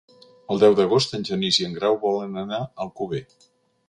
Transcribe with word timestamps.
El 0.53 0.61
deu 0.61 0.77
d'agost 0.77 1.11
en 1.17 1.25
Genís 1.29 1.59
i 1.63 1.67
en 1.67 1.75
Grau 1.75 1.97
volen 2.05 2.39
anar 2.45 2.63
a 2.65 2.71
Alcover. 2.87 3.21